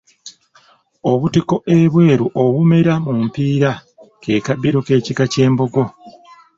Obutiko 1.11 1.55
ebweru 1.77 2.25
obumera 2.43 2.93
mu 3.05 3.13
mpiira 3.23 3.71
ke 4.21 4.33
kabbiro 4.45 4.79
k’ekika 4.85 5.25
ky’Embogo. 5.31 5.83